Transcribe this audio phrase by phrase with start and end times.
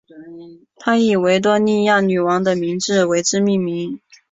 [0.77, 4.01] 他以维多利亚女王的名字为之命名。